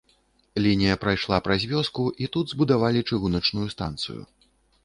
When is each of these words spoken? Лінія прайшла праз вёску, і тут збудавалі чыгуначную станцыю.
Лінія 0.65 0.95
прайшла 1.03 1.39
праз 1.47 1.67
вёску, 1.73 2.07
і 2.23 2.31
тут 2.37 2.45
збудавалі 2.57 3.07
чыгуначную 3.11 3.67
станцыю. 3.75 4.21